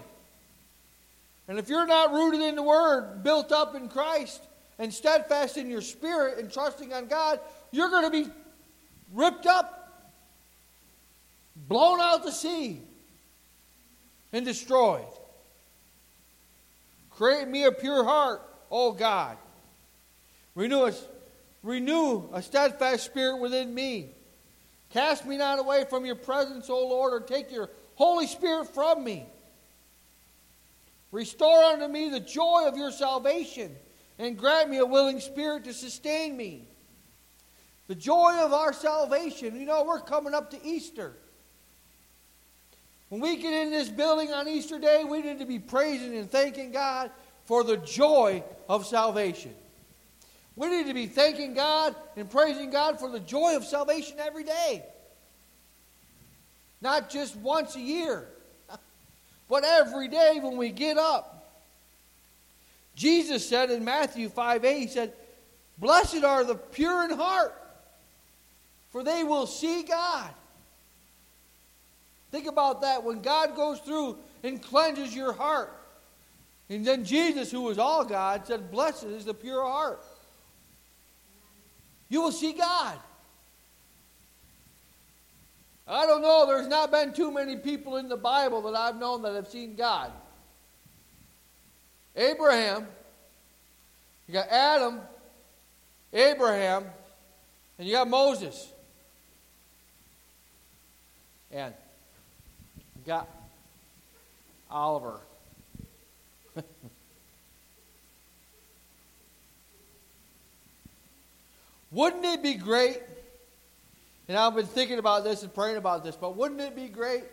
[1.48, 4.40] And if you're not rooted in the Word, built up in Christ,
[4.78, 7.40] and steadfast in your spirit and trusting on God,
[7.72, 8.30] you're going to be
[9.12, 10.12] ripped up,
[11.68, 12.80] blown out to sea,
[14.34, 15.06] and destroyed.
[17.10, 19.38] Create me a pure heart, O God.
[20.56, 20.92] Renew a,
[21.62, 24.10] renew a steadfast spirit within me.
[24.90, 29.04] Cast me not away from your presence, O Lord, or take your Holy Spirit from
[29.04, 29.24] me.
[31.12, 33.74] Restore unto me the joy of your salvation,
[34.18, 36.66] and grant me a willing spirit to sustain me.
[37.86, 39.54] The joy of our salvation.
[39.54, 41.14] You know, we're coming up to Easter.
[43.14, 46.28] When we get in this building on Easter Day, we need to be praising and
[46.28, 47.12] thanking God
[47.44, 49.54] for the joy of salvation.
[50.56, 54.42] We need to be thanking God and praising God for the joy of salvation every
[54.42, 54.82] day.
[56.80, 58.26] Not just once a year,
[59.48, 61.54] but every day when we get up.
[62.96, 65.12] Jesus said in Matthew 5 8, He said,
[65.78, 67.54] Blessed are the pure in heart,
[68.90, 70.34] for they will see God.
[72.34, 73.04] Think about that.
[73.04, 75.72] When God goes through and cleanses your heart,
[76.68, 80.02] and then Jesus, who was all God, said, Blessed is the pure heart.
[82.08, 82.98] You will see God.
[85.86, 89.22] I don't know, there's not been too many people in the Bible that I've known
[89.22, 90.10] that have seen God.
[92.16, 92.88] Abraham,
[94.26, 95.00] you got Adam,
[96.12, 96.84] Abraham,
[97.78, 98.72] and you got Moses.
[101.52, 101.72] And
[103.06, 103.28] got
[104.70, 105.20] Oliver.
[111.92, 113.00] wouldn't it be great?
[114.26, 117.24] And I've been thinking about this and praying about this, but wouldn't it be great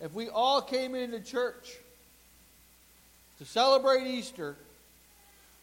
[0.00, 1.76] if we all came into church
[3.38, 4.56] to celebrate Easter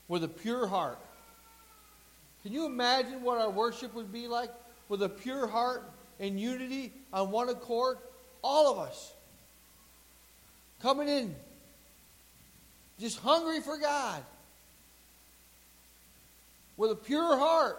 [0.09, 0.99] with a pure heart?
[2.43, 4.49] Can you imagine what our worship would be like
[4.89, 5.89] with a pure heart
[6.19, 7.97] and unity on one accord?
[8.43, 9.13] All of us.
[10.81, 11.35] Coming in.
[12.99, 14.23] Just hungry for God.
[16.77, 17.77] With a pure heart.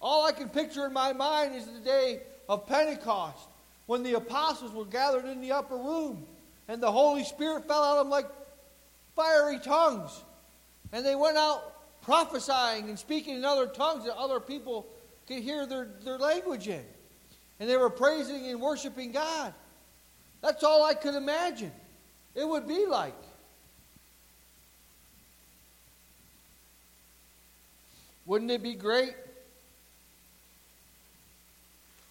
[0.00, 3.48] All I can picture in my mind is the day of Pentecost
[3.86, 6.26] when the apostles were gathered in the upper room
[6.68, 8.26] and the Holy Spirit fell on them like
[9.16, 10.22] fiery tongues.
[10.92, 14.86] And they went out prophesying and speaking in other tongues that other people
[15.26, 16.84] could hear their, their language in
[17.64, 19.54] and they were praising and worshiping God.
[20.42, 21.72] That's all I could imagine
[22.34, 23.14] it would be like.
[28.26, 29.14] Wouldn't it be great?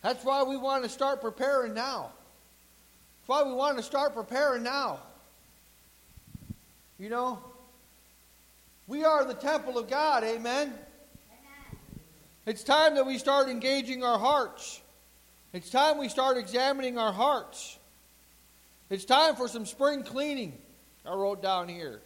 [0.02, 2.10] That's why we want to start preparing now.
[3.20, 5.02] That's why we want to start preparing now.
[6.98, 7.38] You know,
[8.88, 10.70] we are the temple of God, amen?
[10.70, 10.74] amen?
[12.48, 14.80] It's time that we start engaging our hearts.
[15.54, 17.78] It's time we start examining our hearts.
[18.90, 20.58] It's time for some spring cleaning.
[21.06, 22.02] I wrote down here.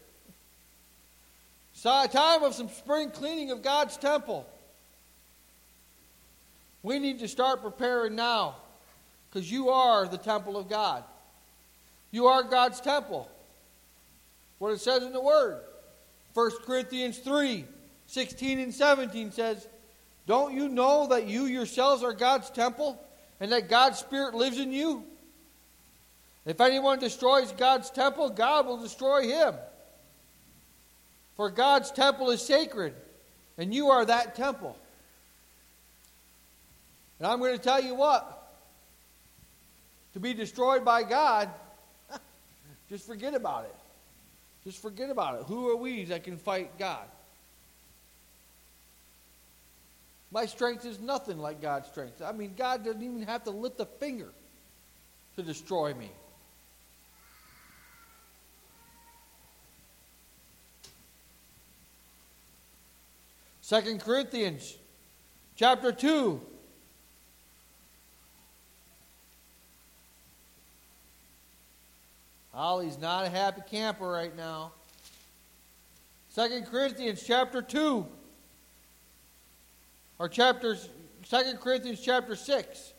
[1.73, 4.45] It's a time of some spring cleaning of God's temple.
[6.83, 8.55] We need to start preparing now
[9.29, 11.03] because you are the temple of God.
[12.11, 13.29] You are God's temple.
[14.59, 15.61] What it says in the Word.
[16.33, 17.65] 1 Corinthians 3
[18.07, 19.67] 16 and 17 says,
[20.25, 23.01] Don't you know that you yourselves are God's temple?
[23.39, 25.03] And that God's Spirit lives in you?
[26.45, 29.53] If anyone destroys God's temple, God will destroy him.
[31.35, 32.93] For God's temple is sacred,
[33.57, 34.77] and you are that temple.
[37.19, 38.33] And I'm going to tell you what
[40.13, 41.49] to be destroyed by God,
[42.89, 43.75] just forget about it.
[44.63, 45.45] Just forget about it.
[45.45, 47.05] Who are we that can fight God?
[50.31, 52.21] My strength is nothing like God's strength.
[52.21, 54.29] I mean, God doesn't even have to lift a finger
[55.35, 56.09] to destroy me.
[63.61, 64.77] Second Corinthians
[65.55, 66.41] chapter 2.
[72.53, 74.71] Ollie's not a happy camper right now.
[76.29, 78.07] Second Corinthians chapter 2
[80.19, 80.89] or chapters,
[81.29, 82.93] 2 Corinthians chapter 6,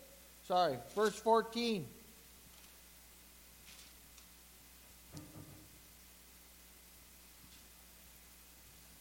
[0.46, 1.86] sorry, verse 14.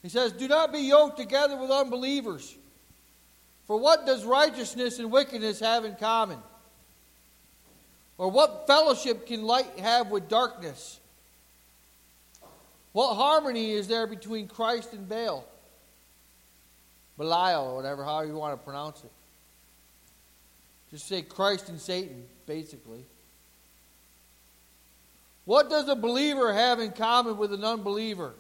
[0.02, 2.56] He says, Do not be yoked together with unbelievers.
[3.66, 6.40] For what does righteousness and wickedness have in common?
[8.18, 11.00] Or what fellowship can light have with darkness?
[12.94, 15.46] What harmony is there between Christ and Baal?
[17.18, 19.12] Belial, or whatever, however you want to pronounce it.
[20.92, 23.04] Just say Christ and Satan, basically.
[25.46, 28.34] What does a believer have in common with an unbeliever?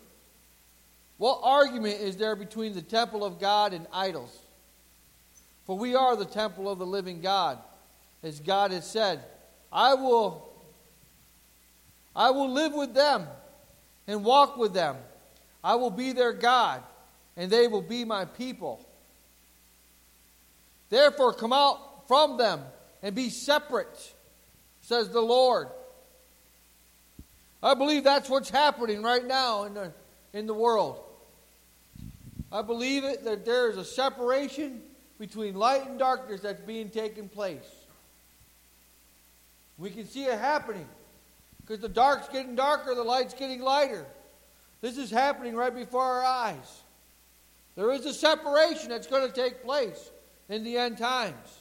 [1.18, 4.38] What argument is there between the temple of God and idols?
[5.66, 7.58] For we are the temple of the living God.
[8.24, 9.24] As God has said,
[9.72, 10.48] I will
[12.16, 13.28] I will live with them
[14.08, 14.96] and walk with them.
[15.64, 16.82] I will be their God,
[17.38, 18.84] and they will be my people.
[20.90, 22.62] Therefore, come out from them
[23.04, 24.14] and be separate,
[24.82, 25.68] says the Lord.
[27.62, 29.94] I believe that's what's happening right now in the,
[30.34, 31.00] in the world.
[32.52, 34.82] I believe it that there is a separation
[35.20, 37.60] between light and darkness that's being taken place.
[39.78, 40.88] We can see it happening
[41.62, 44.06] because the dark's getting darker, the light's getting lighter.
[44.82, 46.84] This is happening right before our eyes.
[47.78, 50.10] There is a separation that's going to take place
[50.50, 51.60] in the end times.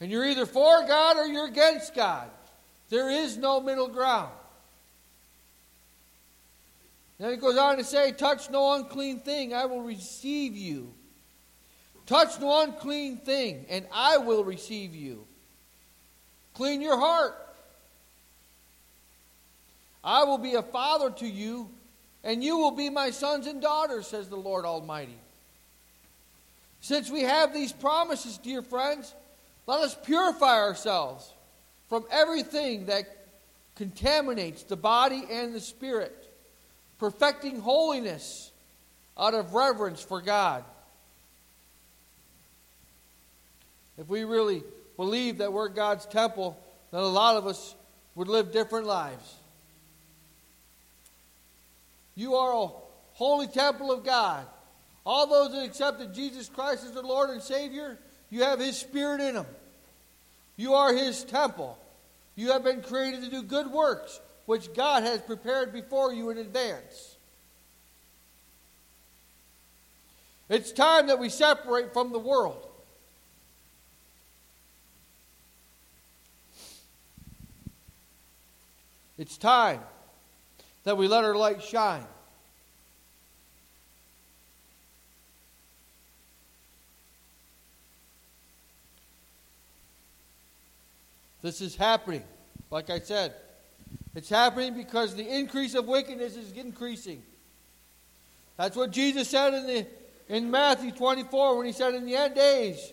[0.00, 2.30] And you're either for God or you're against God.
[2.88, 4.30] There is no middle ground.
[7.18, 10.94] Then it goes on to say, Touch no unclean thing, I will receive you.
[12.06, 15.26] Touch no unclean thing, and I will receive you.
[16.54, 17.34] Clean your heart.
[20.04, 21.70] I will be a father to you,
[22.26, 25.16] and you will be my sons and daughters, says the Lord Almighty.
[26.80, 29.14] Since we have these promises, dear friends,
[29.68, 31.32] let us purify ourselves
[31.88, 33.04] from everything that
[33.76, 36.28] contaminates the body and the spirit,
[36.98, 38.50] perfecting holiness
[39.16, 40.64] out of reverence for God.
[43.98, 44.64] If we really
[44.96, 46.58] believe that we're God's temple,
[46.90, 47.76] then a lot of us
[48.16, 49.36] would live different lives.
[52.16, 52.70] You are a
[53.12, 54.44] holy temple of God.
[55.04, 57.98] All those that accepted Jesus Christ as their Lord and Savior,
[58.30, 59.46] you have His Spirit in them.
[60.56, 61.78] You are His temple.
[62.34, 66.38] You have been created to do good works, which God has prepared before you in
[66.38, 67.16] advance.
[70.48, 72.66] It's time that we separate from the world.
[79.18, 79.80] It's time
[80.86, 82.04] that we let our light shine.
[91.42, 92.22] This is happening.
[92.70, 93.34] Like I said,
[94.14, 97.20] it's happening because the increase of wickedness is increasing.
[98.56, 99.86] That's what Jesus said in, the,
[100.28, 102.92] in Matthew 24 when he said, In the end days,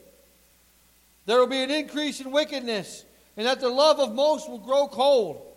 [1.27, 3.05] there will be an increase in wickedness,
[3.37, 5.52] and that the love of most will grow cold.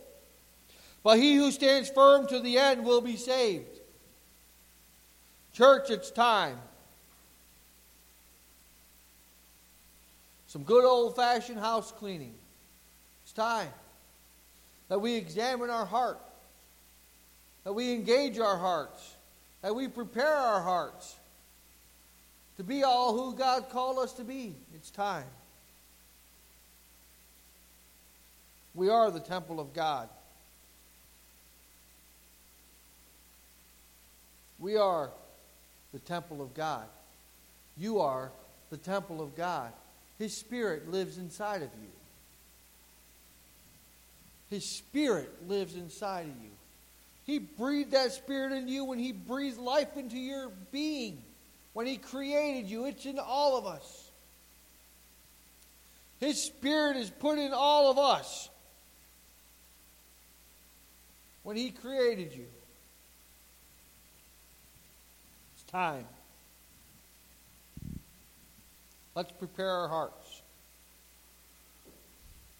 [1.07, 3.78] But he who stands firm to the end will be saved.
[5.52, 6.59] Church, it's time.
[10.48, 12.34] Some good old fashioned house cleaning.
[13.22, 13.68] It's time
[14.88, 16.18] that we examine our heart,
[17.62, 19.14] that we engage our hearts,
[19.62, 21.14] that we prepare our hearts
[22.57, 24.57] to be all who God called us to be.
[24.74, 25.30] It's time.
[28.74, 30.09] We are the temple of God.
[34.59, 35.11] We are
[35.92, 36.86] the temple of God.
[37.76, 38.30] You are
[38.70, 39.72] the temple of God.
[40.18, 41.90] His Spirit lives inside of you.
[44.50, 46.50] His Spirit lives inside of you.
[47.24, 51.22] He breathed that Spirit in you when He breathed life into your being.
[51.72, 54.11] When He created you, it's in all of us.
[56.20, 58.48] His Spirit is put in all of us
[61.42, 62.46] when He created you.
[65.66, 66.04] Time.
[69.14, 70.42] Let's prepare our hearts.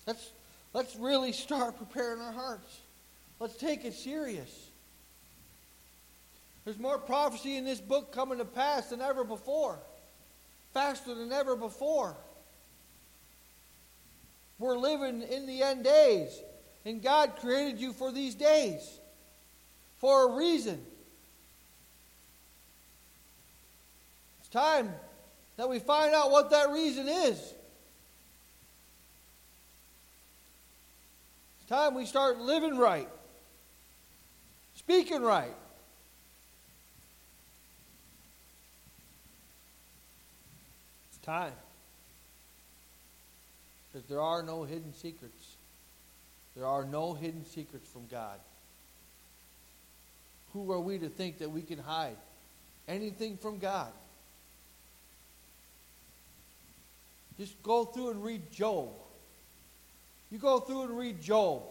[0.07, 0.31] Let's,
[0.73, 2.81] let's really start preparing our hearts.
[3.39, 4.71] Let's take it serious.
[6.65, 9.79] There's more prophecy in this book coming to pass than ever before,
[10.73, 12.17] faster than ever before.
[14.59, 16.41] We're living in the end days,
[16.85, 18.99] and God created you for these days
[19.99, 20.81] for a reason.
[24.47, 24.93] It's time
[25.57, 27.37] that we find out what that reason is.
[31.59, 33.09] It's time we start living right,
[34.77, 35.51] speaking right.
[41.09, 41.53] It's time.
[43.93, 45.57] Because there are no hidden secrets.
[46.55, 48.39] There are no hidden secrets from God.
[50.53, 52.17] who are we to think that we can hide
[52.87, 53.91] anything from God?
[57.39, 58.89] Just go through and read Job.
[60.31, 61.63] You go through and read Job.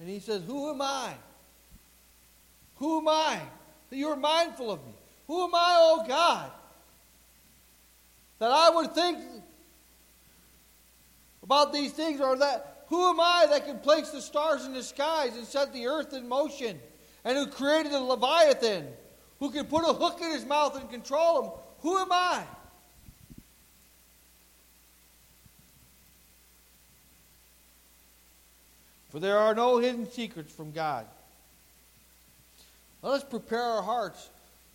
[0.00, 1.14] And he says, Who am I?
[2.76, 3.40] Who am I
[3.90, 4.92] that you are mindful of me?
[5.26, 6.50] Who am I, O oh God,
[8.38, 9.18] that I would think
[11.42, 14.82] about these things, or that who am I that can place the stars in the
[14.82, 16.78] skies and set the earth in motion,
[17.24, 18.86] and who created the Leviathan,
[19.40, 21.50] who can put a hook in his mouth and control him?
[21.82, 22.42] Who am I?
[29.10, 31.06] For there are no hidden secrets from God.
[33.02, 34.28] Let us prepare our hearts.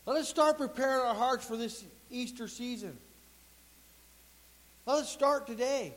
[0.05, 2.97] Let us start preparing our hearts for this Easter season.
[4.85, 5.93] Let us start today.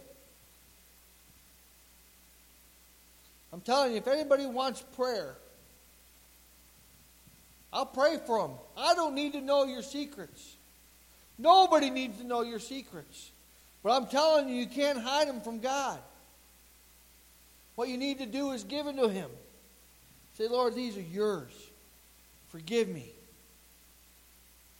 [3.52, 5.34] I'm telling you, if anybody wants prayer,
[7.72, 8.56] I'll pray for them.
[8.76, 10.55] I don't need to know your secrets.
[11.38, 13.30] Nobody needs to know your secrets.
[13.82, 15.98] But I'm telling you, you can't hide them from God.
[17.76, 19.30] What you need to do is give them to Him.
[20.36, 21.52] Say, Lord, these are yours.
[22.48, 23.10] Forgive me.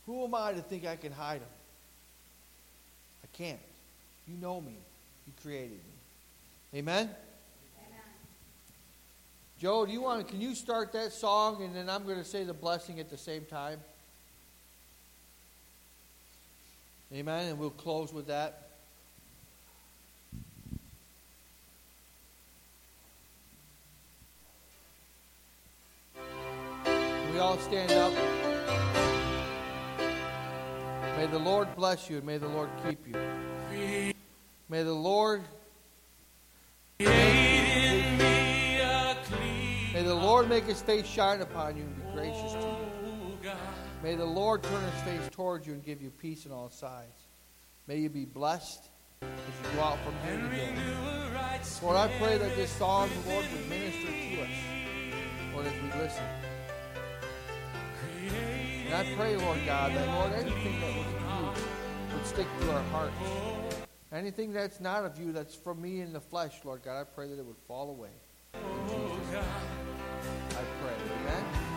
[0.06, 1.48] Who am I to think I can hide them?
[3.22, 3.60] I can't.
[4.26, 4.76] You know me.
[5.26, 6.78] You created me.
[6.78, 7.04] Amen?
[7.04, 8.00] Amen.
[9.60, 12.24] Joe, do you want to, can you start that song and then I'm going to
[12.24, 13.80] say the blessing at the same time?
[17.12, 17.50] Amen.
[17.50, 18.66] And we'll close with that.
[27.36, 28.12] we all stand up.
[31.18, 33.14] May the Lord bless you and may the Lord keep you.
[34.70, 35.42] May the Lord
[36.98, 37.04] may
[39.92, 42.65] the Lord make his face shine upon you and be gracious to you.
[44.02, 47.26] May the Lord turn his face towards you and give you peace on all sides.
[47.86, 48.88] May you be blessed
[49.22, 50.74] as you go out from here today.
[51.82, 54.48] Lord, I pray that this song, the Lord, would minister to us.
[55.52, 56.24] Lord, as we listen.
[58.86, 61.58] And I pray, Lord God, that, Lord, anything that was of
[62.10, 63.14] you would stick to our hearts.
[64.12, 67.28] Anything that's not of you, that's from me in the flesh, Lord God, I pray
[67.28, 68.10] that it would fall away.
[68.54, 68.60] I
[70.80, 70.94] pray.
[71.20, 71.75] Amen.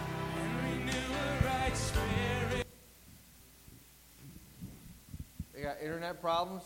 [5.56, 6.64] You got internet problems?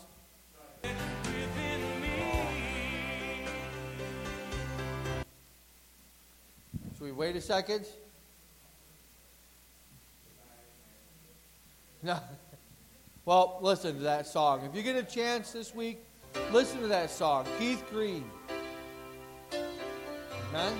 [6.92, 7.86] Should we wait a second?
[12.02, 12.20] No.
[13.24, 14.66] Well, listen to that song.
[14.66, 16.04] If you get a chance this week,
[16.52, 17.46] listen to that song.
[17.58, 18.30] Keith Green.
[20.50, 20.74] Amen.